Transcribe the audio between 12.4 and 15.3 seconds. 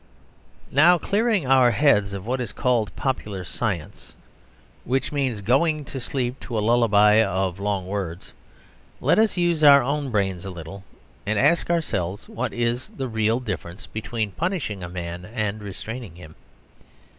is the real difference between punishing a man